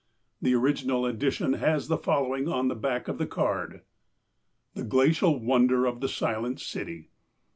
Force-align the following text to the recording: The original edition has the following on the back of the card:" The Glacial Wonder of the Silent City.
The 0.41 0.55
original 0.55 1.05
edition 1.05 1.53
has 1.53 1.87
the 1.87 1.95
following 1.95 2.47
on 2.47 2.69
the 2.69 2.75
back 2.75 3.07
of 3.07 3.19
the 3.19 3.27
card:" 3.27 3.81
The 4.73 4.83
Glacial 4.83 5.37
Wonder 5.39 5.85
of 5.85 6.01
the 6.01 6.09
Silent 6.09 6.59
City. 6.59 7.11